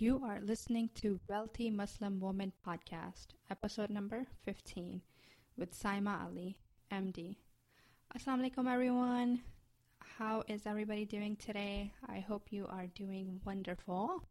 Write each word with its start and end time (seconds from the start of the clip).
You 0.00 0.22
are 0.24 0.38
listening 0.40 0.90
to 1.02 1.18
Wealthy 1.28 1.70
Muslim 1.70 2.20
Woman 2.20 2.52
Podcast, 2.64 3.34
episode 3.50 3.90
number 3.90 4.26
15, 4.44 5.02
with 5.56 5.76
Saima 5.76 6.24
Ali, 6.24 6.56
MD. 6.92 7.34
Assalamu 8.16 8.48
alaikum, 8.48 8.72
everyone. 8.72 9.40
How 10.16 10.44
is 10.46 10.68
everybody 10.68 11.04
doing 11.04 11.34
today? 11.34 11.92
I 12.08 12.20
hope 12.20 12.52
you 12.52 12.68
are 12.68 12.86
doing 12.86 13.40
wonderful. 13.44 14.22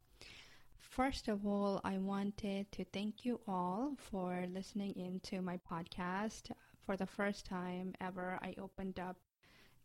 First 0.77 1.27
of 1.27 1.45
all, 1.45 1.81
I 1.83 1.97
wanted 1.97 2.71
to 2.71 2.85
thank 2.85 3.25
you 3.25 3.41
all 3.45 3.97
for 3.97 4.45
listening 4.49 4.93
into 4.95 5.41
my 5.41 5.59
podcast. 5.69 6.49
For 6.85 6.95
the 6.95 7.05
first 7.05 7.45
time 7.45 7.93
ever, 7.99 8.39
I 8.41 8.55
opened 8.57 9.01
up 9.01 9.17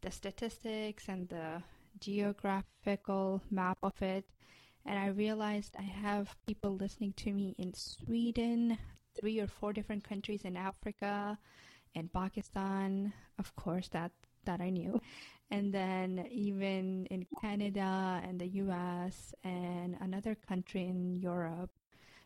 the 0.01 0.13
statistics 0.13 1.09
and 1.09 1.29
the 1.29 1.61
geographical 1.99 3.43
map 3.51 3.79
of 3.83 4.01
it, 4.01 4.27
and 4.87 4.99
I 4.99 5.09
realized 5.09 5.77
I 5.79 5.83
have 5.83 6.37
people 6.47 6.77
listening 6.77 7.13
to 7.19 7.33
me 7.33 7.55
in 7.59 7.75
Sweden, 7.75 8.79
three 9.19 9.41
or 9.41 9.47
four 9.47 9.73
different 9.73 10.09
countries 10.09 10.43
in 10.45 10.57
Africa, 10.57 11.39
and 11.95 12.13
Pakistan. 12.13 13.13
Of 13.39 13.55
course, 13.57 13.89
that 13.89 14.13
that 14.45 14.61
I 14.61 14.71
knew. 14.71 15.01
And 15.51 15.73
then 15.73 16.27
even 16.31 17.07
in 17.07 17.27
Canada 17.41 18.21
and 18.25 18.41
the 18.41 18.49
US 18.65 19.35
and 19.45 19.97
another 20.01 20.35
country 20.35 20.87
in 20.87 21.17
Europe. 21.17 21.71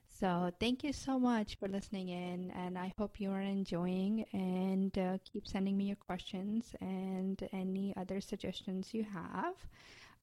So 0.09 0.51
thank 0.61 0.85
you 0.85 0.93
so 0.93 1.19
much 1.19 1.59
for 1.59 1.69
listening 1.69 2.09
in, 2.09 2.51
and 2.53 2.79
I 2.79 2.95
hope 2.97 3.21
you 3.21 3.31
are 3.33 3.43
enjoying. 3.43 4.25
And 4.33 4.97
uh, 4.97 5.19
keep 5.31 5.47
sending 5.47 5.77
me 5.77 5.87
your 5.87 5.97
questions 5.97 6.75
and 6.81 7.37
any 7.53 7.95
other 7.97 8.21
suggestions 8.21 8.95
you 8.95 9.05
have. 9.05 9.57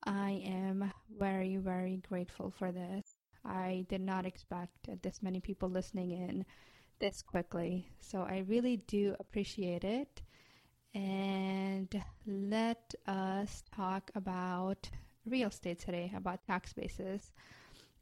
I 0.05 0.41
am 0.45 0.91
very, 1.17 1.57
very 1.57 1.97
grateful 2.07 2.51
for 2.51 2.71
this. 2.71 3.15
I 3.45 3.85
did 3.89 4.01
not 4.01 4.25
expect 4.25 4.89
this 5.01 5.21
many 5.21 5.39
people 5.39 5.69
listening 5.69 6.11
in 6.11 6.45
this 6.99 7.21
quickly, 7.21 7.89
so 7.99 8.21
I 8.21 8.43
really 8.47 8.77
do 8.77 9.15
appreciate 9.19 9.83
it. 9.83 10.21
And 10.93 11.89
let 12.25 12.93
us 13.07 13.63
talk 13.75 14.11
about 14.15 14.89
real 15.25 15.49
estate 15.49 15.79
today, 15.79 16.11
about 16.15 16.45
tax 16.45 16.73
basis. 16.73 17.31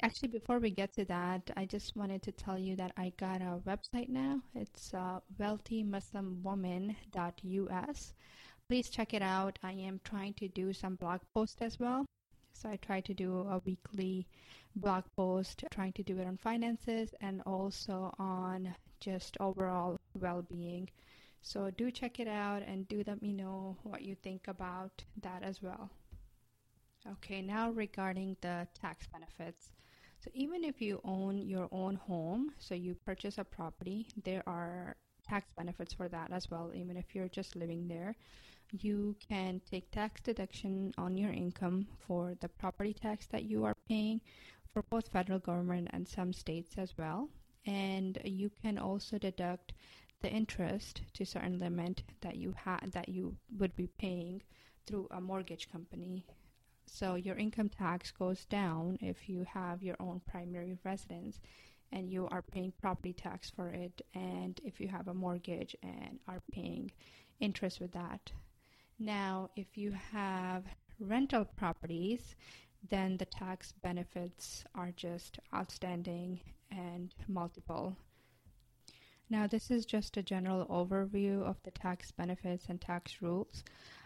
Actually, 0.01 0.29
before 0.29 0.59
we 0.59 0.71
get 0.71 0.93
to 0.93 1.05
that, 1.05 1.49
I 1.55 1.65
just 1.65 1.95
wanted 1.95 2.21
to 2.23 2.31
tell 2.31 2.57
you 2.57 2.75
that 2.77 2.91
I 2.97 3.13
got 3.17 3.41
a 3.41 3.59
website 3.67 4.09
now. 4.09 4.41
It's 4.55 4.93
uh, 4.93 5.19
wealthymuslimwoman.us. 5.39 8.13
Please 8.71 8.89
check 8.89 9.13
it 9.13 9.21
out. 9.21 9.59
I 9.63 9.73
am 9.73 9.99
trying 10.05 10.33
to 10.35 10.47
do 10.47 10.71
some 10.71 10.95
blog 10.95 11.19
posts 11.35 11.57
as 11.59 11.77
well. 11.77 12.05
So 12.53 12.69
I 12.69 12.77
try 12.77 13.01
to 13.01 13.13
do 13.13 13.39
a 13.39 13.61
weekly 13.65 14.25
blog 14.77 15.03
post, 15.17 15.65
trying 15.71 15.91
to 15.91 16.03
do 16.03 16.17
it 16.19 16.25
on 16.25 16.37
finances 16.37 17.13
and 17.19 17.41
also 17.45 18.15
on 18.17 18.73
just 19.01 19.35
overall 19.41 19.99
well 20.13 20.41
being. 20.43 20.87
So 21.41 21.69
do 21.69 21.91
check 21.91 22.21
it 22.21 22.29
out 22.29 22.63
and 22.65 22.87
do 22.87 23.03
let 23.05 23.21
me 23.21 23.33
know 23.33 23.75
what 23.83 24.03
you 24.03 24.15
think 24.15 24.47
about 24.47 25.03
that 25.21 25.43
as 25.43 25.61
well. 25.61 25.89
Okay, 27.05 27.41
now 27.41 27.71
regarding 27.71 28.37
the 28.39 28.69
tax 28.81 29.05
benefits. 29.11 29.73
So 30.23 30.31
even 30.33 30.63
if 30.63 30.81
you 30.81 31.01
own 31.03 31.39
your 31.39 31.67
own 31.73 31.95
home, 31.95 32.53
so 32.57 32.73
you 32.73 32.95
purchase 33.05 33.37
a 33.37 33.43
property, 33.43 34.07
there 34.23 34.43
are 34.47 34.95
tax 35.27 35.51
benefits 35.57 35.93
for 35.93 36.07
that 36.07 36.31
as 36.31 36.49
well, 36.49 36.71
even 36.73 36.95
if 36.95 37.13
you're 37.13 37.27
just 37.27 37.57
living 37.57 37.89
there. 37.89 38.15
You 38.79 39.17
can 39.19 39.59
take 39.69 39.91
tax 39.91 40.21
deduction 40.21 40.93
on 40.97 41.17
your 41.17 41.31
income 41.31 41.87
for 42.07 42.35
the 42.39 42.47
property 42.47 42.93
tax 42.93 43.27
that 43.27 43.43
you 43.43 43.65
are 43.65 43.75
paying 43.89 44.21
for 44.71 44.81
both 44.83 45.09
federal 45.09 45.39
government 45.39 45.89
and 45.91 46.07
some 46.07 46.31
states 46.31 46.77
as 46.77 46.97
well. 46.97 47.29
And 47.65 48.17
you 48.23 48.49
can 48.49 48.77
also 48.77 49.17
deduct 49.17 49.73
the 50.21 50.31
interest 50.31 51.01
to 51.15 51.25
certain 51.25 51.59
limit 51.59 52.03
that 52.21 52.37
you 52.37 52.53
had 52.53 52.91
that 52.93 53.09
you 53.09 53.35
would 53.57 53.75
be 53.75 53.87
paying 53.87 54.41
through 54.87 55.07
a 55.11 55.19
mortgage 55.19 55.69
company. 55.69 56.23
So 56.85 57.15
your 57.15 57.35
income 57.35 57.69
tax 57.69 58.11
goes 58.11 58.45
down 58.45 58.97
if 59.01 59.27
you 59.27 59.43
have 59.43 59.83
your 59.83 59.97
own 59.99 60.21
primary 60.25 60.77
residence 60.85 61.41
and 61.91 62.09
you 62.09 62.27
are 62.31 62.41
paying 62.41 62.71
property 62.79 63.11
tax 63.11 63.49
for 63.49 63.67
it 63.67 64.01
and 64.13 64.61
if 64.63 64.79
you 64.79 64.87
have 64.87 65.09
a 65.09 65.13
mortgage 65.13 65.75
and 65.83 66.19
are 66.27 66.41
paying 66.53 66.91
interest 67.41 67.81
with 67.81 67.91
that. 67.91 68.31
Now, 69.03 69.49
if 69.55 69.79
you 69.79 69.93
have 70.11 70.63
rental 70.99 71.43
properties, 71.43 72.35
then 72.87 73.17
the 73.17 73.25
tax 73.25 73.71
benefits 73.81 74.63
are 74.75 74.91
just 74.91 75.39
outstanding 75.55 76.39
and 76.69 77.11
multiple. 77.27 77.97
Now, 79.27 79.47
this 79.47 79.71
is 79.71 79.87
just 79.87 80.17
a 80.17 80.21
general 80.21 80.67
overview 80.67 81.41
of 81.41 81.57
the 81.63 81.71
tax 81.71 82.11
benefits 82.11 82.67
and 82.69 82.79
tax 82.79 83.23
rules. 83.23 83.63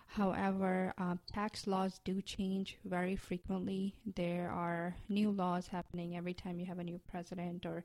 However, 0.08 0.94
um, 0.98 1.20
tax 1.28 1.68
laws 1.68 2.00
do 2.06 2.22
change 2.22 2.78
very 2.86 3.18
frequently. 3.18 3.96
There 4.16 4.50
are 4.50 4.96
new 5.10 5.30
laws 5.30 5.68
happening 5.68 6.16
every 6.16 6.34
time 6.34 6.58
you 6.58 6.68
have 6.68 6.80
a 6.80 6.86
new 6.86 7.02
president 7.06 7.66
or 7.66 7.84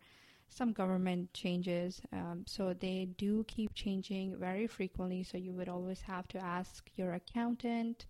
some 0.51 0.73
government 0.73 1.33
changes. 1.33 2.03
Um, 2.13 2.45
so 2.47 2.75
they 2.75 3.09
do 3.17 3.45
keep 3.49 3.73
changing 3.75 4.37
very 4.37 4.67
frequently. 4.67 5.23
So 5.23 5.39
you 5.39 5.53
would 5.53 5.69
always 5.69 6.03
have 6.03 6.29
to 6.29 6.39
ask 6.39 6.91
your 6.97 7.15
accountant 7.15 8.07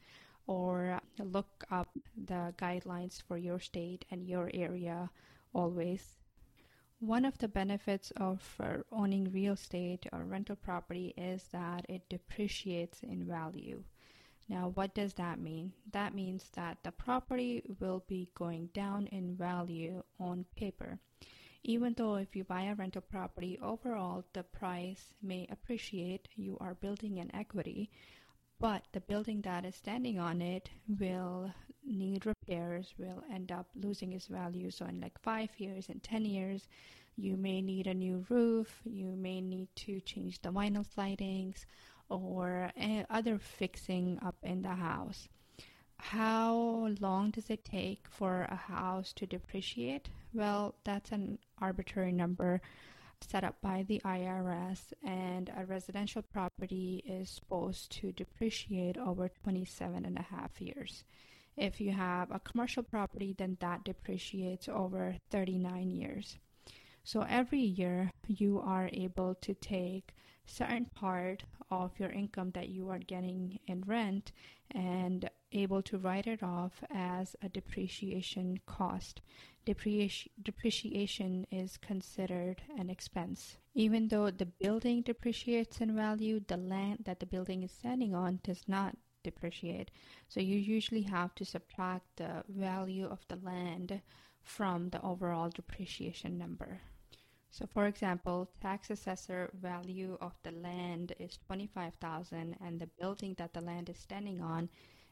or 0.47 1.01
look 1.19 1.65
up 1.71 1.91
the 2.17 2.53
guidelines 2.59 3.23
for 3.23 3.37
your 3.37 3.61
state 3.61 4.05
and 4.11 4.27
your 4.27 4.51
area 4.53 5.11
always 5.55 6.17
one 7.01 7.25
of 7.25 7.39
the 7.39 7.49
benefits 7.49 8.11
of 8.19 8.57
uh, 8.61 8.77
owning 8.93 9.33
real 9.33 9.55
estate 9.55 10.07
or 10.12 10.22
rental 10.22 10.55
property 10.55 11.15
is 11.17 11.45
that 11.51 11.87
it 11.89 12.07
depreciates 12.11 13.03
in 13.03 13.25
value. 13.25 13.83
Now, 14.51 14.72
what 14.75 14.95
does 14.95 15.15
that 15.15 15.41
mean? 15.41 15.72
That 15.93 16.15
means 16.15 16.51
that 16.55 16.77
the 16.83 16.93
property 16.93 17.62
will 17.78 18.05
be 18.07 18.28
going 18.34 18.69
down 18.75 19.07
in 19.07 19.34
value 19.34 20.03
on 20.19 20.45
paper. 20.57 20.99
Even 21.62 21.94
though 21.94 22.16
if 22.16 22.34
you 22.34 22.44
buy 22.44 22.62
a 22.62 22.75
rental 22.75 23.03
property, 23.03 23.59
overall 23.62 24.25
the 24.32 24.43
price 24.43 25.12
may 25.22 25.47
appreciate, 25.50 26.28
you 26.34 26.56
are 26.60 26.75
building 26.75 27.19
an 27.19 27.31
equity, 27.34 27.91
but 28.59 28.84
the 28.93 29.00
building 29.00 29.41
that 29.43 29.65
is 29.65 29.76
standing 29.76 30.19
on 30.19 30.41
it 30.41 30.71
will 30.88 31.53
need 31.84 32.26
repairs, 32.26 32.94
will 32.98 33.22
end 33.32 33.53
up 33.53 33.66
losing 33.75 34.12
its 34.12 34.26
value. 34.26 34.71
So, 34.71 34.87
in 34.87 35.00
like 35.00 35.19
five 35.21 35.50
years 35.59 35.88
and 35.88 36.03
10 36.03 36.25
years, 36.25 36.69
you 37.16 37.37
may 37.37 37.60
need 37.60 37.87
a 37.87 37.94
new 37.94 38.25
roof, 38.28 38.81
you 38.84 39.16
may 39.16 39.41
need 39.41 39.69
to 39.77 40.00
change 40.00 40.41
the 40.41 40.50
vinyl 40.50 40.87
sidings 40.94 41.66
or 42.09 42.71
eh, 42.77 43.04
other 43.10 43.38
fixing 43.38 44.19
up 44.22 44.37
in 44.42 44.62
the 44.62 44.75
house. 44.75 45.28
How 45.98 46.88
long 47.00 47.31
does 47.31 47.50
it 47.50 47.65
take 47.65 48.09
for 48.09 48.42
a 48.42 48.56
house 48.56 49.12
to 49.15 49.27
depreciate? 49.27 50.09
Well, 50.32 50.76
that's 50.84 51.10
an 51.12 51.38
arbitrary 51.58 52.12
number 52.12 52.60
set 53.28 53.44
up 53.44 53.56
by 53.60 53.84
the 53.86 54.00
IRS, 54.04 54.92
and 55.04 55.50
a 55.56 55.66
residential 55.66 56.22
property 56.22 57.02
is 57.06 57.28
supposed 57.28 57.91
to 57.92 58.12
depreciate 58.12 58.96
over 58.96 59.28
27 59.28 60.04
and 60.04 60.18
a 60.18 60.22
half 60.22 60.60
years. 60.60 61.04
If 61.56 61.80
you 61.80 61.92
have 61.92 62.30
a 62.30 62.41
commercial 62.41 62.82
property, 62.82 63.34
then 63.36 63.58
that 63.60 63.84
depreciates 63.84 64.68
over 64.68 65.16
39 65.30 65.91
years. 65.91 66.38
So 67.04 67.22
every 67.28 67.60
year 67.60 68.10
you 68.26 68.60
are 68.60 68.88
able 68.92 69.34
to 69.36 69.54
take 69.54 70.14
certain 70.47 70.87
part 70.87 71.45
of 71.71 71.99
your 71.99 72.11
income 72.11 72.51
that 72.53 72.69
you 72.69 72.89
are 72.89 72.99
getting 72.99 73.59
in 73.67 73.83
rent 73.87 74.33
and 74.73 75.28
able 75.53 75.83
to 75.83 75.99
write 75.99 76.27
it 76.27 76.43
off 76.43 76.83
as 76.91 77.37
a 77.43 77.49
depreciation 77.49 78.59
cost. 78.67 79.21
Depreciation, 79.65 80.33
depreciation 80.43 81.47
is 81.51 81.77
considered 81.77 82.63
an 82.78 82.89
expense. 82.89 83.59
Even 83.75 84.09
though 84.09 84.31
the 84.31 84.47
building 84.47 85.03
depreciates 85.03 85.81
in 85.81 85.95
value, 85.95 86.41
the 86.47 86.57
land 86.57 87.01
that 87.04 87.21
the 87.21 87.27
building 87.27 87.63
is 87.63 87.71
standing 87.71 88.15
on 88.15 88.41
does 88.43 88.63
not 88.66 88.97
depreciate. 89.22 89.91
So 90.28 90.41
you 90.41 90.57
usually 90.57 91.03
have 91.03 91.34
to 91.36 91.45
subtract 91.45 92.16
the 92.16 92.43
value 92.48 93.07
of 93.07 93.21
the 93.28 93.36
land 93.36 94.01
from 94.43 94.89
the 94.89 95.03
overall 95.03 95.51
depreciation 95.51 96.39
number. 96.39 96.81
So 97.52 97.66
for 97.66 97.86
example, 97.86 98.48
tax 98.60 98.91
assessor 98.91 99.50
value 99.60 100.16
of 100.20 100.34
the 100.44 100.52
land 100.52 101.14
is 101.18 101.36
25,000 101.47 102.56
and 102.64 102.80
the 102.80 102.86
building 102.98 103.34
that 103.38 103.52
the 103.52 103.60
land 103.60 103.88
is 103.88 103.98
standing 103.98 104.41
on 104.41 104.68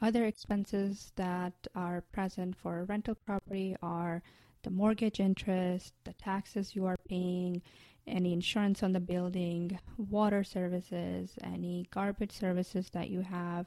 Other 0.00 0.24
expenses 0.24 1.12
that 1.16 1.66
are 1.74 2.02
present 2.12 2.56
for 2.56 2.78
a 2.78 2.84
rental 2.84 3.16
property 3.16 3.76
are 3.82 4.22
the 4.62 4.70
mortgage 4.70 5.18
interest, 5.18 5.92
the 6.04 6.12
taxes 6.12 6.76
you 6.76 6.86
are 6.86 6.96
paying, 7.08 7.62
any 8.06 8.32
insurance 8.32 8.82
on 8.82 8.92
the 8.92 9.00
building, 9.00 9.78
water 9.96 10.44
services, 10.44 11.36
any 11.42 11.86
garbage 11.90 12.32
services 12.32 12.90
that 12.90 13.10
you 13.10 13.20
have, 13.22 13.66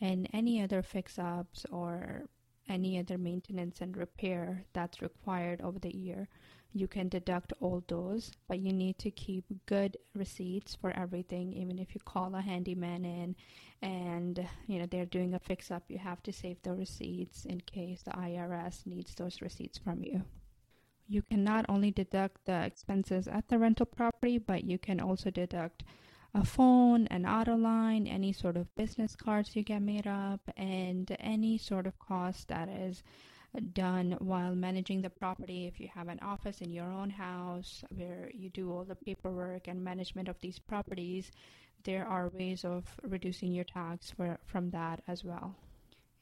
and 0.00 0.28
any 0.32 0.62
other 0.62 0.82
fix 0.82 1.18
ups 1.18 1.66
or 1.70 2.22
any 2.68 2.98
other 2.98 3.18
maintenance 3.18 3.80
and 3.80 3.96
repair 3.96 4.64
that's 4.72 5.02
required 5.02 5.60
over 5.60 5.78
the 5.78 5.94
year. 5.94 6.28
You 6.72 6.88
can 6.88 7.08
deduct 7.08 7.52
all 7.60 7.84
those, 7.86 8.32
but 8.48 8.60
you 8.60 8.72
need 8.72 8.98
to 9.00 9.10
keep 9.10 9.44
good 9.66 9.96
receipts 10.14 10.74
for 10.74 10.90
everything. 10.90 11.52
Even 11.52 11.78
if 11.78 11.94
you 11.94 12.00
call 12.04 12.34
a 12.34 12.40
handyman 12.40 13.04
in 13.04 13.36
and 13.82 14.48
you 14.66 14.78
know 14.78 14.86
they're 14.86 15.06
doing 15.06 15.34
a 15.34 15.38
fix 15.38 15.70
up, 15.70 15.84
you 15.88 15.98
have 15.98 16.22
to 16.22 16.32
save 16.32 16.62
the 16.62 16.72
receipts 16.72 17.44
in 17.44 17.60
case 17.60 18.02
the 18.02 18.12
IRS 18.12 18.86
needs 18.86 19.14
those 19.14 19.42
receipts 19.42 19.78
from 19.78 20.02
you 20.02 20.22
you 21.12 21.22
can 21.22 21.44
not 21.44 21.66
only 21.68 21.90
deduct 21.90 22.44
the 22.46 22.64
expenses 22.64 23.28
at 23.28 23.48
the 23.48 23.58
rental 23.58 23.86
property, 23.86 24.38
but 24.38 24.64
you 24.64 24.78
can 24.78 24.98
also 25.00 25.30
deduct 25.30 25.84
a 26.34 26.44
phone, 26.44 27.06
an 27.08 27.26
auto 27.26 27.54
line, 27.54 28.06
any 28.06 28.32
sort 28.32 28.56
of 28.56 28.74
business 28.74 29.14
cards 29.14 29.54
you 29.54 29.62
get 29.62 29.82
made 29.82 30.06
up, 30.06 30.40
and 30.56 31.14
any 31.20 31.58
sort 31.58 31.86
of 31.86 31.98
cost 31.98 32.48
that 32.48 32.68
is 32.68 33.02
done 33.60 34.16
while 34.18 34.54
managing 34.54 35.02
the 35.02 35.10
property. 35.10 35.66
If 35.66 35.80
you 35.80 35.88
have 35.94 36.08
an 36.08 36.20
office 36.20 36.60
in 36.60 36.72
your 36.72 36.90
own 36.90 37.10
house 37.10 37.84
where 37.94 38.30
you 38.32 38.50
do 38.50 38.72
all 38.72 38.84
the 38.84 38.94
paperwork 38.94 39.68
and 39.68 39.84
management 39.84 40.28
of 40.28 40.40
these 40.40 40.58
properties, 40.58 41.30
there 41.84 42.06
are 42.06 42.28
ways 42.28 42.64
of 42.64 42.84
reducing 43.02 43.52
your 43.52 43.64
tax 43.64 44.10
for, 44.10 44.38
from 44.46 44.70
that 44.70 45.02
as 45.06 45.24
well. 45.24 45.54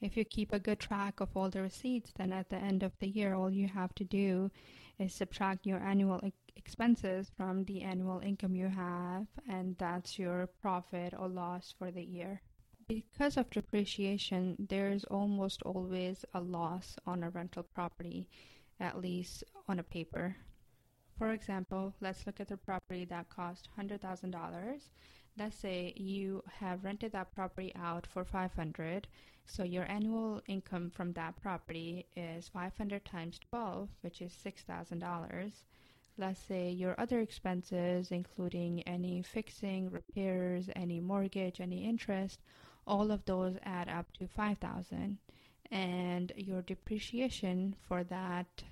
If 0.00 0.16
you 0.16 0.24
keep 0.24 0.52
a 0.52 0.58
good 0.58 0.80
track 0.80 1.20
of 1.20 1.36
all 1.36 1.50
the 1.50 1.60
receipts, 1.60 2.12
then 2.16 2.32
at 2.32 2.48
the 2.48 2.56
end 2.56 2.82
of 2.82 2.92
the 3.00 3.08
year, 3.08 3.34
all 3.34 3.50
you 3.50 3.68
have 3.68 3.94
to 3.96 4.04
do 4.04 4.50
is 4.98 5.14
subtract 5.14 5.66
your 5.66 5.78
annual 5.78 6.20
expenses 6.56 7.30
from 7.36 7.64
the 7.64 7.82
annual 7.82 8.20
income 8.20 8.54
you 8.54 8.68
have, 8.68 9.26
and 9.48 9.76
that's 9.78 10.18
your 10.18 10.48
profit 10.62 11.14
or 11.18 11.28
loss 11.28 11.74
for 11.78 11.90
the 11.90 12.02
year. 12.02 12.40
Because 12.90 13.36
of 13.36 13.48
depreciation, 13.50 14.66
there's 14.68 15.04
almost 15.04 15.62
always 15.62 16.24
a 16.34 16.40
loss 16.40 16.96
on 17.06 17.22
a 17.22 17.30
rental 17.30 17.62
property, 17.62 18.26
at 18.80 19.00
least 19.00 19.44
on 19.68 19.78
a 19.78 19.84
paper. 19.84 20.34
For 21.16 21.30
example, 21.30 21.94
let's 22.00 22.26
look 22.26 22.40
at 22.40 22.48
the 22.48 22.56
property 22.56 23.04
that 23.04 23.28
cost 23.28 23.68
$100,000. 23.78 24.80
Let's 25.38 25.54
say 25.54 25.92
you 25.94 26.42
have 26.58 26.82
rented 26.82 27.12
that 27.12 27.32
property 27.32 27.72
out 27.76 28.08
for 28.08 28.24
500 28.24 29.06
so 29.46 29.62
your 29.62 29.88
annual 29.88 30.42
income 30.48 30.90
from 30.90 31.12
that 31.12 31.40
property 31.40 32.06
is 32.16 32.48
500 32.48 33.04
times 33.04 33.38
12, 33.50 33.88
which 34.00 34.20
is 34.20 34.32
$6,000. 34.44 35.52
Let's 36.18 36.40
say 36.40 36.70
your 36.70 37.00
other 37.00 37.20
expenses, 37.20 38.10
including 38.10 38.82
any 38.82 39.22
fixing, 39.22 39.90
repairs, 39.90 40.68
any 40.74 40.98
mortgage, 40.98 41.60
any 41.60 41.84
interest, 41.84 42.40
all 42.90 43.12
of 43.12 43.24
those 43.24 43.54
add 43.62 43.88
up 43.88 44.12
to 44.18 44.26
5,000. 44.26 45.16
And 45.70 46.32
your 46.36 46.62
depreciation 46.62 47.76
for 47.86 48.02
that 48.04 48.64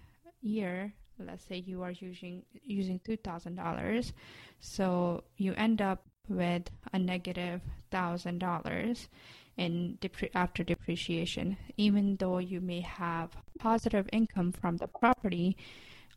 year, 0.43 0.93
let's 1.25 1.45
say 1.45 1.57
you 1.57 1.83
are 1.83 1.93
using 1.93 2.43
using 2.65 2.99
$2,000, 3.01 4.13
so 4.59 5.23
you 5.37 5.55
end 5.55 5.81
up 5.81 6.03
with 6.29 6.65
a 6.93 6.99
negative 6.99 7.61
$1,000 7.93 9.09
in 9.57 9.99
depre- 10.01 10.31
after 10.35 10.65
depreciation, 10.65 11.57
even 11.77 12.17
though 12.17 12.39
you 12.39 12.61
may 12.61 12.81
have 12.81 13.31
positive 13.61 14.09
income 14.13 14.51
from 14.53 14.77
the 14.77 14.89
property. 14.89 15.57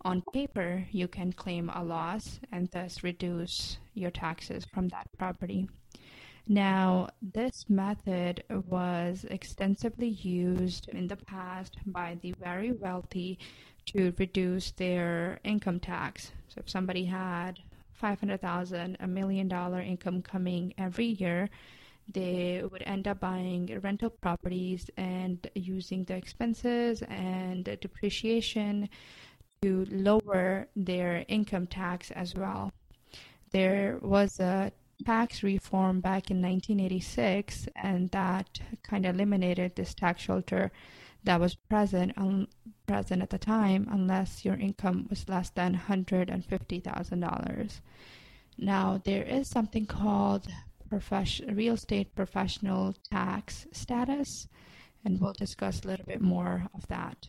On 0.03 0.23
paper, 0.33 0.87
you 0.91 1.07
can 1.07 1.31
claim 1.31 1.69
a 1.69 1.83
loss 1.83 2.39
and 2.51 2.69
thus 2.71 3.03
reduce 3.03 3.77
your 3.93 4.09
taxes 4.09 4.65
from 4.73 4.87
that 4.89 5.07
property. 5.17 5.69
Now, 6.47 7.09
this 7.21 7.69
method 7.69 8.43
was 8.49 9.25
extensively 9.29 10.09
used 10.09 10.89
in 10.89 11.07
the 11.07 11.15
past 11.15 11.77
by 11.85 12.17
the 12.21 12.33
very 12.33 12.71
wealthy 12.71 13.39
to 13.87 14.13
reduce 14.17 14.71
their 14.71 15.39
income 15.43 15.79
tax. 15.79 16.31
So, 16.49 16.59
if 16.59 16.69
somebody 16.69 17.05
had 17.05 17.59
500,000, 17.93 18.97
a 18.99 19.07
million 19.07 19.47
dollar 19.47 19.79
income 19.81 20.21
coming 20.21 20.73
every 20.77 21.05
year, 21.05 21.49
they 22.11 22.63
would 22.69 22.83
end 22.85 23.07
up 23.07 23.19
buying 23.19 23.79
rental 23.81 24.09
properties 24.09 24.89
and 24.97 25.49
using 25.55 26.03
the 26.03 26.15
expenses 26.15 27.03
and 27.03 27.65
depreciation 27.79 28.89
to 29.61 29.85
lower 29.91 30.67
their 30.75 31.23
income 31.27 31.67
tax 31.67 32.11
as 32.11 32.35
well. 32.35 32.71
There 33.51 33.99
was 34.01 34.39
a 34.39 34.71
tax 35.03 35.43
reform 35.43 36.01
back 36.01 36.31
in 36.31 36.41
1986, 36.41 37.67
and 37.75 38.09
that 38.11 38.59
kind 38.83 39.05
of 39.05 39.15
eliminated 39.15 39.75
this 39.75 39.93
tax 39.93 40.21
shelter 40.23 40.71
that 41.23 41.39
was 41.39 41.55
present 41.55 42.13
present 42.87 43.21
at 43.21 43.29
the 43.29 43.37
time, 43.37 43.87
unless 43.91 44.43
your 44.43 44.55
income 44.55 45.07
was 45.09 45.29
less 45.29 45.49
than 45.51 45.79
$150,000. 45.87 47.81
Now, 48.57 49.01
there 49.03 49.23
is 49.23 49.47
something 49.47 49.85
called 49.85 50.47
profession, 50.89 51.55
real 51.55 51.75
estate 51.75 52.13
professional 52.15 52.95
tax 53.09 53.65
status, 53.71 54.47
and 55.05 55.19
we'll 55.21 55.33
discuss 55.33 55.81
a 55.81 55.87
little 55.87 56.05
bit 56.05 56.21
more 56.21 56.67
of 56.73 56.87
that. 56.87 57.27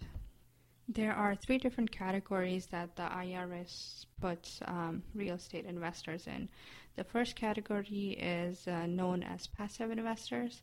There 0.89 1.13
are 1.15 1.35
three 1.35 1.59
different 1.59 1.93
categories 1.93 2.67
that 2.67 2.97
the 2.97 3.03
IRS 3.03 4.07
puts 4.21 4.61
um, 4.67 5.03
real 5.15 5.37
estate 5.37 5.65
investors 5.65 6.27
in. 6.27 6.49
The 6.97 7.05
first 7.05 7.37
category 7.37 8.11
is 8.21 8.67
uh, 8.69 8.87
known 8.87 9.23
as 9.23 9.47
passive 9.47 9.91
investors. 9.91 10.63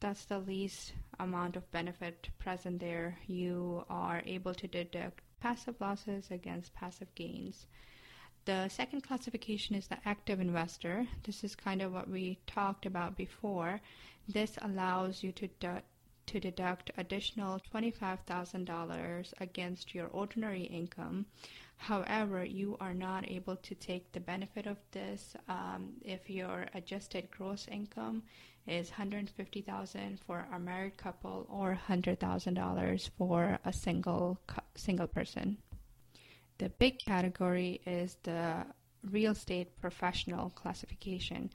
That's 0.00 0.24
the 0.24 0.38
least 0.38 0.92
amount 1.18 1.56
of 1.56 1.70
benefit 1.70 2.30
present 2.38 2.80
there. 2.80 3.18
You 3.26 3.84
are 3.88 4.22
able 4.26 4.54
to 4.54 4.66
deduct 4.66 5.22
passive 5.40 5.80
losses 5.80 6.30
against 6.30 6.74
passive 6.74 7.14
gains. 7.14 7.66
The 8.46 8.68
second 8.68 9.02
classification 9.02 9.76
is 9.76 9.86
the 9.86 9.98
active 10.04 10.40
investor. 10.40 11.06
This 11.24 11.44
is 11.44 11.54
kind 11.54 11.82
of 11.82 11.92
what 11.92 12.08
we 12.08 12.38
talked 12.46 12.86
about 12.86 13.16
before. 13.16 13.80
This 14.26 14.58
allows 14.62 15.22
you 15.22 15.32
to 15.32 15.48
de- 15.60 15.82
to 16.30 16.38
deduct 16.38 16.92
additional 16.96 17.60
$25,000 17.74 19.32
against 19.40 19.94
your 19.96 20.06
ordinary 20.12 20.62
income. 20.62 21.26
However, 21.76 22.44
you 22.44 22.76
are 22.80 22.94
not 22.94 23.28
able 23.28 23.56
to 23.56 23.74
take 23.74 24.12
the 24.12 24.20
benefit 24.20 24.66
of 24.66 24.76
this 24.92 25.34
um, 25.48 25.94
if 26.02 26.30
your 26.30 26.66
adjusted 26.72 27.28
gross 27.32 27.66
income 27.68 28.22
is 28.68 28.90
150,000 28.90 30.20
for 30.24 30.46
a 30.54 30.60
married 30.60 30.96
couple 30.96 31.48
or 31.50 31.76
$100,000 31.88 33.10
for 33.18 33.58
a 33.64 33.72
single 33.72 34.38
single 34.76 35.08
person. 35.08 35.58
The 36.58 36.68
big 36.68 37.00
category 37.00 37.80
is 37.86 38.18
the 38.22 38.66
real 39.10 39.32
estate 39.32 39.80
professional 39.80 40.50
classification. 40.50 41.50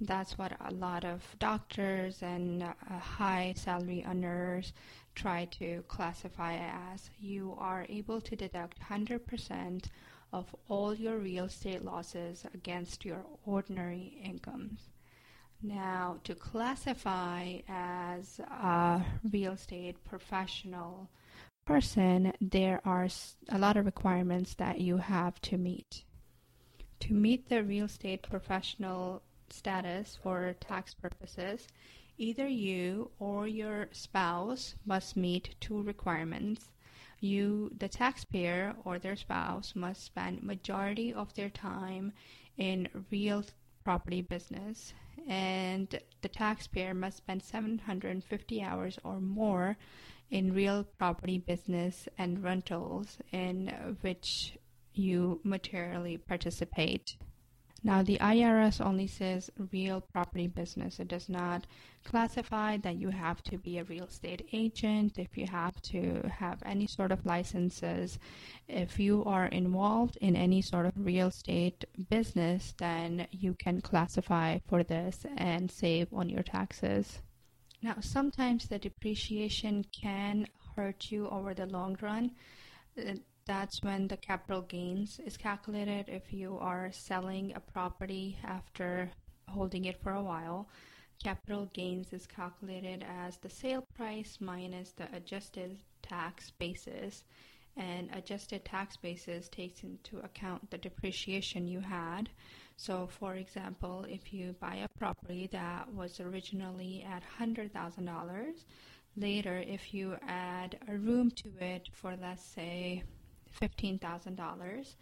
That's 0.00 0.38
what 0.38 0.52
a 0.64 0.72
lot 0.72 1.04
of 1.04 1.24
doctors 1.38 2.22
and 2.22 2.62
uh, 2.62 2.72
high 2.98 3.54
salary 3.56 4.04
earners 4.08 4.72
try 5.14 5.46
to 5.58 5.82
classify 5.88 6.54
as. 6.54 7.10
You 7.18 7.56
are 7.58 7.84
able 7.88 8.20
to 8.20 8.36
deduct 8.36 8.78
100% 8.80 9.86
of 10.32 10.54
all 10.68 10.94
your 10.94 11.18
real 11.18 11.46
estate 11.46 11.84
losses 11.84 12.44
against 12.54 13.04
your 13.04 13.24
ordinary 13.44 14.18
incomes. 14.22 14.90
Now, 15.60 16.18
to 16.22 16.36
classify 16.36 17.58
as 17.68 18.38
a 18.38 19.04
real 19.32 19.52
estate 19.52 19.96
professional 20.04 21.10
person, 21.64 22.32
there 22.40 22.80
are 22.84 23.08
a 23.48 23.58
lot 23.58 23.76
of 23.76 23.84
requirements 23.84 24.54
that 24.54 24.80
you 24.80 24.98
have 24.98 25.40
to 25.42 25.58
meet. 25.58 26.04
To 27.00 27.12
meet 27.12 27.48
the 27.48 27.64
real 27.64 27.86
estate 27.86 28.22
professional 28.22 29.22
status 29.52 30.18
for 30.22 30.54
tax 30.60 30.94
purposes, 30.94 31.66
either 32.16 32.46
you 32.46 33.10
or 33.18 33.46
your 33.46 33.88
spouse 33.92 34.74
must 34.84 35.16
meet 35.16 35.54
two 35.60 35.82
requirements. 35.82 36.70
You, 37.20 37.70
the 37.76 37.88
taxpayer 37.88 38.74
or 38.84 38.98
their 38.98 39.16
spouse, 39.16 39.74
must 39.74 40.04
spend 40.04 40.42
majority 40.42 41.12
of 41.12 41.34
their 41.34 41.50
time 41.50 42.12
in 42.56 42.88
real 43.10 43.44
property 43.84 44.22
business, 44.22 44.92
and 45.26 45.98
the 46.20 46.28
taxpayer 46.28 46.94
must 46.94 47.18
spend 47.18 47.42
750 47.42 48.62
hours 48.62 48.98
or 49.04 49.20
more 49.20 49.76
in 50.30 50.52
real 50.52 50.84
property 50.98 51.38
business 51.38 52.08
and 52.18 52.42
rentals 52.42 53.18
in 53.32 53.96
which 54.02 54.58
you 54.92 55.40
materially 55.42 56.18
participate. 56.18 57.16
Now, 57.84 58.02
the 58.02 58.18
IRS 58.18 58.84
only 58.84 59.06
says 59.06 59.50
real 59.72 60.00
property 60.00 60.48
business. 60.48 60.98
It 60.98 61.08
does 61.08 61.28
not 61.28 61.66
classify 62.04 62.76
that 62.78 62.96
you 62.96 63.10
have 63.10 63.42
to 63.44 63.56
be 63.56 63.78
a 63.78 63.84
real 63.84 64.04
estate 64.04 64.48
agent, 64.52 65.18
if 65.18 65.38
you 65.38 65.46
have 65.46 65.80
to 65.82 66.28
have 66.28 66.60
any 66.64 66.88
sort 66.88 67.12
of 67.12 67.24
licenses. 67.24 68.18
If 68.66 68.98
you 68.98 69.24
are 69.24 69.46
involved 69.46 70.16
in 70.20 70.34
any 70.34 70.60
sort 70.60 70.86
of 70.86 70.92
real 70.96 71.28
estate 71.28 71.84
business, 72.10 72.74
then 72.78 73.28
you 73.30 73.54
can 73.54 73.80
classify 73.80 74.58
for 74.66 74.82
this 74.82 75.24
and 75.36 75.70
save 75.70 76.12
on 76.12 76.28
your 76.28 76.42
taxes. 76.42 77.20
Now, 77.80 77.96
sometimes 78.00 78.66
the 78.66 78.80
depreciation 78.80 79.84
can 79.92 80.48
hurt 80.74 81.12
you 81.12 81.28
over 81.28 81.54
the 81.54 81.66
long 81.66 81.96
run. 82.00 82.32
Uh, 82.98 83.14
That's 83.48 83.82
when 83.82 84.08
the 84.08 84.18
capital 84.18 84.60
gains 84.60 85.18
is 85.24 85.38
calculated 85.38 86.10
if 86.10 86.34
you 86.34 86.58
are 86.60 86.92
selling 86.92 87.54
a 87.54 87.60
property 87.60 88.36
after 88.44 89.10
holding 89.48 89.86
it 89.86 90.02
for 90.02 90.12
a 90.12 90.22
while. 90.22 90.68
Capital 91.24 91.70
gains 91.72 92.12
is 92.12 92.26
calculated 92.26 93.02
as 93.08 93.38
the 93.38 93.48
sale 93.48 93.86
price 93.94 94.36
minus 94.38 94.92
the 94.92 95.08
adjusted 95.16 95.78
tax 96.02 96.50
basis 96.58 97.24
and 97.74 98.10
adjusted 98.12 98.66
tax 98.66 98.98
basis 98.98 99.48
takes 99.48 99.82
into 99.82 100.18
account 100.18 100.70
the 100.70 100.76
depreciation 100.76 101.66
you 101.66 101.80
had. 101.80 102.28
So, 102.76 103.06
for 103.06 103.36
example, 103.36 104.04
if 104.10 104.30
you 104.30 104.56
buy 104.60 104.74
a 104.74 104.98
property 104.98 105.48
that 105.52 105.90
was 105.94 106.20
originally 106.20 107.02
at 107.02 107.22
$100,000, 107.40 108.64
later 109.16 109.56
if 109.56 109.94
you 109.94 110.18
add 110.28 110.78
a 110.86 110.98
room 110.98 111.30
to 111.30 111.48
it 111.60 111.88
for, 111.94 112.14
let's 112.20 112.44
say, 112.44 113.04
$15,000, 113.60 114.94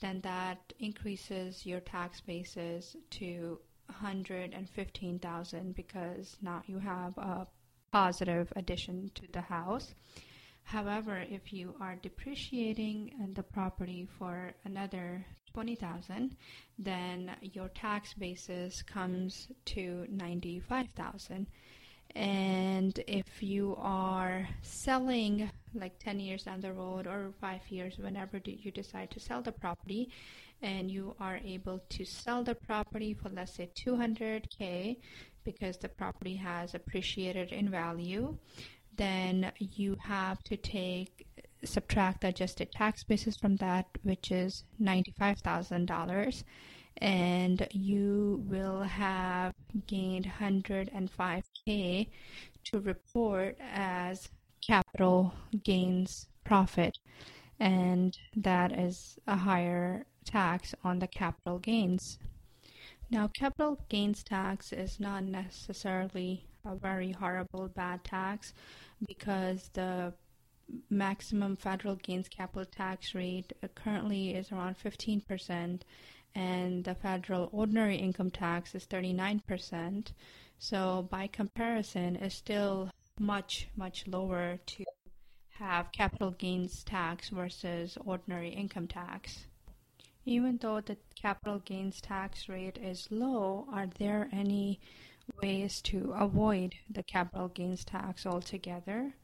then 0.00 0.20
that 0.22 0.72
increases 0.78 1.64
your 1.66 1.80
tax 1.80 2.20
basis 2.20 2.96
to 3.10 3.58
115,000 3.86 5.74
because 5.74 6.36
now 6.42 6.62
you 6.66 6.78
have 6.78 7.16
a 7.18 7.46
positive 7.92 8.52
addition 8.56 9.10
to 9.14 9.22
the 9.32 9.40
house. 9.40 9.94
However, 10.64 11.24
if 11.30 11.52
you 11.52 11.74
are 11.80 11.96
depreciating 11.96 13.12
uh, 13.22 13.26
the 13.34 13.42
property 13.42 14.08
for 14.18 14.54
another 14.64 15.26
20,000, 15.52 16.36
then 16.78 17.30
your 17.42 17.68
tax 17.68 18.14
basis 18.14 18.82
comes 18.82 19.48
to 19.66 20.06
95,000 20.08 21.46
and 22.14 23.00
if 23.06 23.42
you 23.42 23.76
are 23.78 24.48
selling 24.62 25.50
like 25.74 25.98
10 25.98 26.20
years 26.20 26.44
down 26.44 26.60
the 26.60 26.72
road 26.72 27.06
or 27.06 27.32
5 27.40 27.60
years 27.68 27.98
whenever 27.98 28.40
you 28.44 28.70
decide 28.70 29.10
to 29.10 29.20
sell 29.20 29.42
the 29.42 29.52
property 29.52 30.10
and 30.62 30.90
you 30.90 31.14
are 31.20 31.40
able 31.44 31.80
to 31.90 32.04
sell 32.04 32.42
the 32.42 32.54
property 32.54 33.14
for 33.14 33.28
let's 33.30 33.54
say 33.54 33.70
200k 33.76 34.96
because 35.44 35.76
the 35.78 35.88
property 35.88 36.36
has 36.36 36.74
appreciated 36.74 37.52
in 37.52 37.70
value 37.70 38.36
then 38.96 39.52
you 39.58 39.96
have 40.00 40.42
to 40.44 40.56
take 40.56 41.26
subtract 41.64 42.20
the 42.20 42.28
adjusted 42.28 42.70
tax 42.72 43.04
basis 43.04 43.36
from 43.36 43.56
that 43.56 43.86
which 44.02 44.30
is 44.30 44.64
$95,000 44.80 46.44
and 46.98 47.66
you 47.72 48.42
will 48.46 48.82
have 48.82 49.52
gained 49.86 50.30
105k 50.40 52.08
to 52.64 52.80
report 52.80 53.56
as 53.72 54.28
capital 54.66 55.34
gains 55.62 56.26
profit 56.44 56.98
and 57.60 58.18
that 58.36 58.72
is 58.72 59.18
a 59.26 59.36
higher 59.36 60.06
tax 60.24 60.74
on 60.82 60.98
the 60.98 61.06
capital 61.06 61.58
gains. 61.58 62.18
Now 63.10 63.28
capital 63.28 63.78
gains 63.88 64.22
tax 64.22 64.72
is 64.72 64.98
not 64.98 65.24
necessarily 65.24 66.46
a 66.64 66.74
very 66.74 67.12
horrible 67.12 67.68
bad 67.68 68.02
tax 68.04 68.54
because 69.06 69.70
the 69.74 70.14
maximum 70.88 71.56
federal 71.56 71.96
gains 71.96 72.28
capital 72.28 72.64
tax 72.64 73.14
rate 73.14 73.52
currently 73.74 74.34
is 74.34 74.50
around 74.50 74.76
15% 74.78 75.82
and 76.34 76.84
the 76.84 76.94
federal 76.94 77.48
ordinary 77.52 77.96
income 77.96 78.30
tax 78.30 78.74
is 78.74 78.86
39%. 78.86 80.12
So 80.58 81.06
by 81.10 81.26
comparison, 81.26 82.16
it's 82.16 82.34
still 82.34 82.90
much, 83.18 83.68
much 83.76 84.06
lower 84.06 84.58
to 84.66 84.84
have 85.58 85.92
capital 85.92 86.32
gains 86.32 86.82
tax 86.84 87.28
versus 87.28 87.96
ordinary 88.04 88.50
income 88.50 88.88
tax. 88.88 89.46
Even 90.24 90.58
though 90.60 90.80
the 90.80 90.96
capital 91.14 91.58
gains 91.60 92.00
tax 92.00 92.48
rate 92.48 92.78
is 92.78 93.08
low, 93.10 93.66
are 93.72 93.86
there 93.98 94.28
any 94.32 94.80
ways 95.42 95.80
to 95.82 96.12
avoid 96.18 96.74
the 96.90 97.02
capital 97.02 97.48
gains 97.48 97.84
tax 97.84 98.26
altogether? 98.26 99.14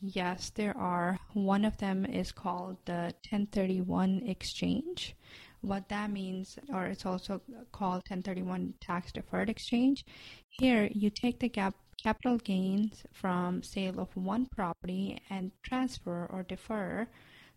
Yes, 0.00 0.50
there 0.50 0.76
are. 0.76 1.18
One 1.32 1.64
of 1.64 1.76
them 1.78 2.04
is 2.04 2.30
called 2.30 2.76
the 2.84 3.12
1031 3.30 4.22
exchange 4.26 5.16
what 5.60 5.88
that 5.88 6.10
means, 6.10 6.58
or 6.72 6.86
it's 6.86 7.04
also 7.04 7.40
called 7.72 8.02
1031 8.08 8.74
tax 8.80 9.12
deferred 9.12 9.50
exchange. 9.50 10.04
Here, 10.48 10.88
you 10.92 11.10
take 11.10 11.40
the 11.40 11.48
gap 11.48 11.74
capital 12.02 12.38
gains 12.38 13.04
from 13.12 13.62
sale 13.62 14.00
of 14.00 14.16
one 14.16 14.46
property 14.46 15.20
and 15.28 15.52
transfer 15.62 16.26
or 16.30 16.42
defer 16.42 17.08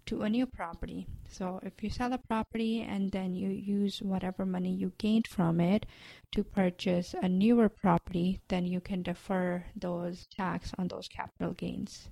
to 0.06 0.24
a 0.24 0.30
new 0.30 0.46
property. 0.46 1.06
So 1.30 1.60
if 1.64 1.84
you 1.84 1.90
sell 1.90 2.12
a 2.14 2.18
property 2.18 2.82
and 2.82 3.12
then 3.12 3.36
you 3.36 3.50
use 3.50 4.02
whatever 4.02 4.46
money 4.46 4.74
you 4.74 4.92
gained 4.98 5.28
from 5.28 5.60
it 5.60 5.86
to 6.32 6.44
purchase 6.44 7.14
a 7.22 7.30
newer 7.30 7.70
property, 7.70 8.42
then 8.48 8.66
you 8.66 8.82
can 8.82 9.04
defer 9.04 9.64
those 9.76 10.28
tax 10.36 10.72
on 10.78 10.88
those 10.88 11.08
capital 11.08 11.54
gains. 11.54 12.10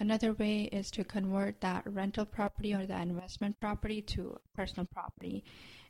Another 0.00 0.32
way 0.32 0.62
is 0.70 0.92
to 0.92 1.02
convert 1.02 1.60
that 1.60 1.82
rental 1.92 2.24
property 2.24 2.72
or 2.72 2.86
that 2.86 3.02
investment 3.02 3.58
property 3.58 4.00
to 4.02 4.38
personal 4.54 4.86
property. 4.86 5.42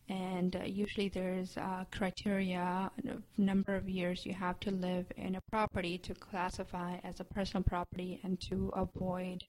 And 0.09 0.57
uh, 0.57 0.65
usually 0.65 1.09
there's 1.09 1.57
a 1.57 1.87
criteria, 1.91 2.91
number 3.37 3.75
of 3.75 3.89
years 3.89 4.25
you 4.25 4.33
have 4.33 4.59
to 4.61 4.71
live 4.71 5.07
in 5.17 5.35
a 5.35 5.41
property 5.51 5.99
to 5.99 6.15
classify 6.15 6.97
as 7.05 7.21
a 7.21 7.25
personal 7.25 7.63
property 7.63 8.21
and 8.23 8.41
to 8.49 8.73
avoid 8.75 9.45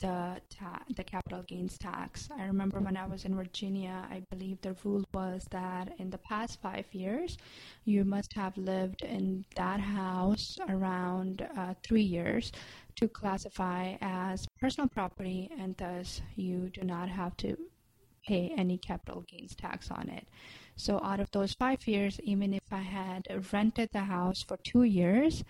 the 0.00 0.40
ta- 0.48 0.82
the 0.96 1.04
capital 1.04 1.42
gains 1.42 1.76
tax. 1.76 2.28
I 2.38 2.44
remember 2.46 2.78
when 2.80 2.96
I 2.96 3.06
was 3.06 3.24
in 3.24 3.34
Virginia, 3.34 4.06
I 4.10 4.22
believe 4.30 4.60
the 4.62 4.76
rule 4.84 5.04
was 5.12 5.44
that 5.50 5.92
in 5.98 6.08
the 6.10 6.18
past 6.18 6.60
five 6.62 6.86
years, 6.92 7.36
you 7.84 8.04
must 8.04 8.32
have 8.34 8.56
lived 8.56 9.02
in 9.02 9.44
that 9.56 9.80
house 9.80 10.58
around 10.68 11.46
uh, 11.56 11.74
three 11.82 12.02
years 12.02 12.52
to 12.96 13.08
classify 13.08 13.96
as 14.00 14.46
personal 14.60 14.88
property, 14.88 15.50
and 15.58 15.76
thus 15.76 16.22
you 16.36 16.70
do 16.72 16.82
not 16.82 17.08
have 17.08 17.36
to 17.38 17.56
pay 18.26 18.52
any 18.56 18.78
capital 18.78 19.22
gains 19.22 19.54
tax 19.54 19.90
on 19.90 20.08
it. 20.08 20.26
So 20.76 21.00
out 21.02 21.20
of 21.20 21.30
those 21.30 21.54
five 21.54 21.86
years, 21.86 22.20
even 22.22 22.54
if 22.54 22.62
I 22.70 22.80
had 22.80 23.26
rented 23.52 23.90
the 23.92 24.00
house 24.00 24.42
for 24.42 24.56
two 24.58 24.84
years, 24.84 25.44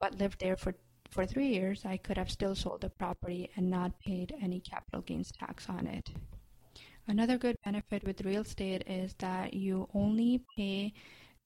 but 0.00 0.18
lived 0.18 0.40
there 0.40 0.56
for 0.56 0.74
for 1.10 1.24
three 1.24 1.48
years, 1.48 1.86
I 1.86 1.96
could 1.96 2.18
have 2.18 2.30
still 2.30 2.54
sold 2.54 2.82
the 2.82 2.90
property 2.90 3.50
and 3.56 3.70
not 3.70 3.98
paid 4.00 4.34
any 4.42 4.60
capital 4.60 5.00
gains 5.00 5.32
tax 5.32 5.68
on 5.68 5.86
it. 5.86 6.10
Another 7.06 7.38
good 7.38 7.56
benefit 7.64 8.04
with 8.04 8.24
real 8.24 8.42
estate 8.42 8.84
is 8.86 9.14
that 9.18 9.54
you 9.54 9.88
only 9.94 10.44
pay 10.54 10.92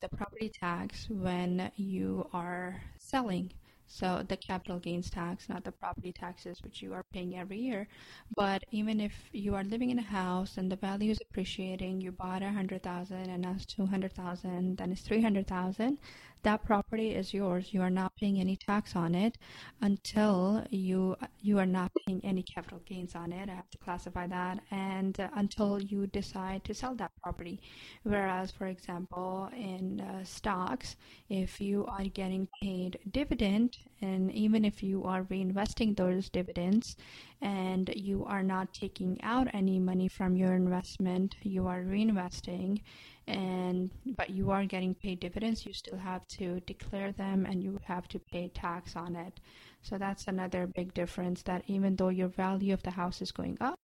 the 0.01 0.09
property 0.09 0.51
tax 0.61 1.09
when 1.09 1.71
you 1.77 2.29
are 2.33 2.83
selling. 2.99 3.53
So 3.95 4.25
the 4.27 4.37
capital 4.39 4.79
gains 4.81 5.11
tax, 5.11 5.49
not 5.49 5.65
the 5.65 5.73
property 5.73 6.13
taxes, 6.13 6.63
which 6.63 6.81
you 6.83 6.95
are 6.95 7.05
paying 7.13 7.37
every 7.37 7.59
year. 7.59 7.89
But 8.35 8.65
even 8.71 9.01
if 9.01 9.29
you 9.33 9.55
are 9.55 9.65
living 9.65 9.91
in 9.91 9.99
a 9.99 10.03
house 10.03 10.57
and 10.57 10.73
the 10.73 10.77
value 10.77 11.11
is 11.11 11.21
appreciating, 11.21 12.01
you 12.01 12.11
bought 12.13 12.43
a 12.43 12.51
hundred 12.53 12.83
thousand 12.83 13.29
and 13.31 13.43
now 13.43 13.53
it's 13.53 13.67
two 13.67 13.87
hundred 13.87 14.13
thousand, 14.15 14.79
then 14.79 14.93
it's 14.93 15.03
three 15.03 15.21
hundred 15.23 15.47
thousand 15.47 15.99
that 16.43 16.65
property 16.65 17.11
is 17.15 17.33
yours. 17.35 17.73
You 17.73 17.83
are 17.83 17.91
not 17.91 18.17
paying 18.17 18.39
any 18.41 18.57
tax 18.57 18.97
on 18.97 19.15
it 19.15 19.39
until 19.81 20.65
you 20.71 21.17
you 21.41 21.59
are 21.59 21.67
not 21.67 21.93
paying 22.07 22.21
any 22.25 22.43
capital 22.43 22.81
gains 22.87 23.15
on 23.15 23.33
it. 23.33 23.49
I 23.49 23.55
have 23.55 23.71
to 23.71 23.79
classify 23.79 24.27
that, 24.29 24.61
and 24.71 25.19
uh, 25.21 25.29
until 25.37 25.81
you 25.81 26.07
decide 26.07 26.65
to 26.65 26.75
sell 26.75 26.95
that 26.97 27.13
property. 27.23 27.61
Whereas, 28.05 28.51
for 28.51 28.67
example, 28.67 29.49
in 29.57 30.01
uh, 30.01 30.25
stocks, 30.25 30.97
if 31.29 31.61
you 31.61 31.85
are 31.87 32.05
getting 32.05 32.49
paid 32.63 32.99
dividend, 33.11 33.77
and 34.01 34.31
even 34.33 34.65
if 34.65 34.83
you 34.83 35.05
are 35.05 35.23
reinvesting 35.25 35.97
those 35.97 36.29
dividends, 36.29 36.97
and 37.43 37.93
you 37.95 38.25
are 38.25 38.43
not 38.43 38.73
taking 38.73 39.21
out 39.23 39.49
any 39.53 39.79
money 39.79 40.09
from 40.09 40.37
your 40.37 40.55
investment, 40.55 41.35
you 41.43 41.67
are 41.67 41.83
reinvesting 41.83 42.81
and 43.27 43.91
but 44.17 44.31
you 44.31 44.51
are 44.51 44.65
getting 44.65 44.97
paid 44.97 45.21
dividends 45.21 45.65
you 45.65 45.73
still 45.73 45.97
have 45.97 46.27
to 46.27 46.59
declare 46.61 47.13
them 47.13 47.47
and 47.47 47.63
you 47.63 47.79
have 47.85 48.09
to 48.09 48.19
pay 48.33 48.49
tax 48.49 48.97
on 48.97 49.15
it 49.15 49.39
so 49.81 49.97
that's 49.97 50.27
another 50.27 50.67
big 50.67 50.93
difference 50.93 51.41
that 51.45 51.63
even 51.69 51.95
though 51.95 52.09
your 52.09 52.27
value 52.27 52.75
of 52.75 52.83
the 52.83 52.91
house 52.91 53.23
is 53.23 53.31
going 53.31 53.57
up 53.61 53.77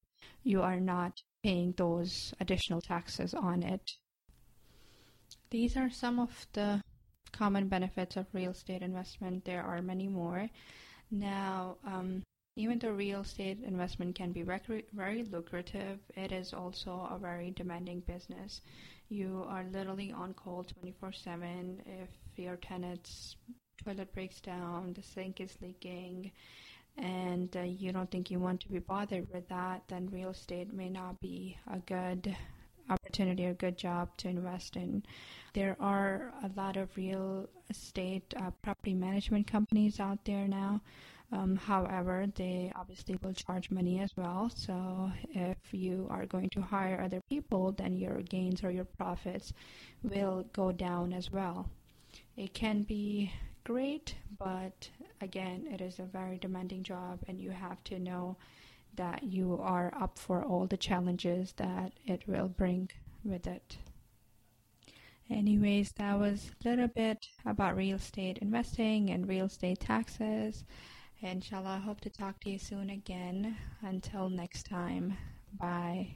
you 0.43 0.61
are 0.61 0.81
not 0.81 1.23
paying 1.45 1.73
those 1.77 2.35
additional 2.41 2.81
taxes 2.81 3.33
on 3.33 3.63
it 3.63 3.93
these 5.51 5.77
are 5.77 5.89
some 5.89 6.19
of 6.19 6.47
the 6.53 6.83
common 7.33 7.69
benefits 7.69 8.17
of 8.17 8.27
real 8.33 8.51
estate 8.51 8.83
investment. 8.83 9.45
There 9.45 9.63
are 9.63 9.81
many 9.83 10.09
more. 10.09 10.49
Now, 11.11 11.77
um, 11.87 12.23
even 12.59 12.79
though 12.81 12.91
real 12.91 13.21
estate 13.21 13.59
investment 13.65 14.17
can 14.17 14.33
be 14.33 14.43
very 14.43 15.23
lucrative, 15.31 16.01
it 16.17 16.33
is 16.33 16.53
also 16.53 17.09
a 17.09 17.17
very 17.17 17.53
demanding 17.53 18.01
business. 18.01 18.63
You 19.09 19.47
are 19.49 19.65
literally 19.73 20.11
on 20.11 20.35
call 20.35 20.65
24 20.65 21.13
7 21.13 21.83
if 21.87 22.09
your 22.37 22.57
tenant's 22.57 23.37
toilet 23.85 24.13
breaks 24.13 24.41
down, 24.41 24.93
the 24.93 25.03
sink 25.03 25.41
is 25.41 25.57
leaking, 25.63 26.33
and 26.97 27.57
uh, 27.57 27.61
you 27.61 27.93
don't 27.93 28.11
think 28.11 28.29
you 28.29 28.41
want 28.41 28.61
to 28.63 28.69
be 28.69 28.81
bothered 28.81 29.33
with 29.33 29.49
that, 29.49 29.85
then 29.87 30.09
real 30.11 30.31
estate 30.31 30.73
may 30.73 30.89
not 30.89 31.21
be 31.21 31.57
a 31.73 31.79
good 31.79 32.37
opportunity 32.91 33.47
or 33.47 33.55
good 33.55 33.79
job 33.79 34.09
to 34.17 34.29
invest 34.29 34.75
in. 34.75 35.05
There 35.55 35.77
are 35.79 36.33
a 36.43 36.51
lot 36.57 36.77
of 36.77 36.97
real 36.97 37.49
estate 37.71 38.35
uh, 38.37 38.51
property 38.63 38.95
management 38.95 39.47
companies 39.47 40.01
out 40.01 40.25
there 40.25 40.49
now. 40.49 40.81
Um, 41.31 41.57
however, 41.57 42.27
they 42.35 42.73
obviously 42.75 43.19
will 43.23 43.35
charge 43.35 43.71
money 43.71 44.01
as 44.01 44.17
well. 44.17 44.51
So 44.55 45.13
if 45.31 45.59
you 45.73 46.07
are 46.11 46.25
going 46.27 46.49
to 46.51 46.63
hire 46.63 47.03
other 47.03 47.21
people, 47.29 47.73
then 47.73 47.97
your 47.99 48.23
gains 48.23 48.65
or 48.65 48.71
your 48.71 48.87
profits 48.87 49.53
will 50.03 50.45
go 50.53 50.73
down 50.73 51.13
as 51.13 51.31
well. 51.31 51.69
It 52.37 52.55
can 52.55 52.83
be 52.83 53.33
great, 53.65 54.15
but 54.39 54.89
again, 55.21 55.67
it 55.71 55.83
is 55.83 55.99
a 55.99 56.05
very 56.05 56.39
demanding 56.39 56.83
job, 56.83 57.21
and 57.29 57.39
you 57.39 57.51
have 57.51 57.85
to 57.85 57.99
know 57.99 58.37
that 58.97 59.23
you 59.23 59.59
are 59.63 59.93
up 60.01 60.19
for 60.19 60.43
all 60.43 60.67
the 60.67 60.77
challenges 60.77 61.53
that 61.59 61.93
it 62.07 62.27
will 62.27 62.49
bring 62.49 62.91
with 63.23 63.47
it. 63.47 63.77
Anyways, 65.31 65.93
that 65.93 66.19
was 66.19 66.51
a 66.65 66.69
little 66.69 66.89
bit 66.89 67.29
about 67.45 67.77
real 67.77 67.97
estate 67.97 68.39
investing 68.39 69.11
and 69.11 69.29
real 69.29 69.47
estate 69.47 69.81
taxes. 69.81 70.65
Inshallah, 71.21 71.77
I 71.77 71.79
hope 71.79 72.01
to 72.03 72.11
talk 72.11 72.41
to 72.41 72.51
you 72.51 72.59
soon 72.59 72.91
again. 72.91 73.57
Until 73.83 74.29
next 74.29 74.65
time, 74.67 75.17
bye. 75.53 76.15